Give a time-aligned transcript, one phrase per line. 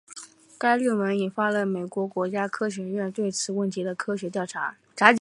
[0.57, 4.75] 该论文引发了美国国家科学院对此问题的科学调查。